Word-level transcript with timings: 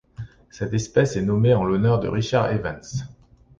Cette 0.49 0.73
espèce 0.73 1.15
est 1.15 1.21
nommée 1.21 1.53
en 1.53 1.63
l'honneur 1.63 1.99
de 1.99 2.07
Richard 2.07 2.49
Evans. 2.51 2.81